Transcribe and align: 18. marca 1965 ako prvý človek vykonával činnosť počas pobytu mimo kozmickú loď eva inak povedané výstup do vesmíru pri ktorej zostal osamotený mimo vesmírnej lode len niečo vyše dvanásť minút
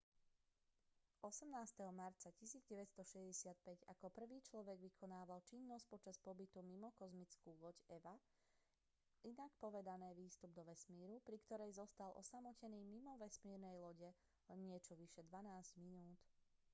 18. 1.21 1.53
marca 2.01 2.29
1965 2.41 3.53
ako 3.93 4.05
prvý 4.17 4.37
človek 4.49 4.77
vykonával 4.87 5.39
činnosť 5.49 5.85
počas 5.93 6.15
pobytu 6.25 6.59
mimo 6.71 6.89
kozmickú 6.99 7.49
loď 7.61 7.75
eva 7.97 8.15
inak 9.31 9.51
povedané 9.63 10.09
výstup 10.21 10.49
do 10.57 10.63
vesmíru 10.71 11.15
pri 11.27 11.37
ktorej 11.45 11.71
zostal 11.81 12.09
osamotený 12.21 12.79
mimo 12.93 13.11
vesmírnej 13.23 13.75
lode 13.83 14.09
len 14.49 14.59
niečo 14.67 14.93
vyše 15.01 15.21
dvanásť 15.29 15.71
minút 15.87 16.17